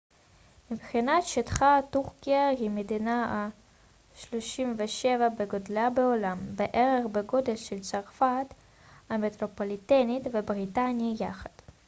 [0.71, 5.05] מבחינת שטחה טורקיה היא מדינה ה-37
[5.39, 8.47] בגודלה בעולם בערך בגודל של צרפת
[9.09, 11.49] המטרופוליטנית ובריטניה יחד